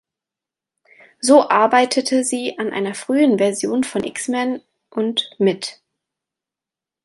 [1.21, 5.79] So arbeitete sie an einer frühen Version von X-Men und mit.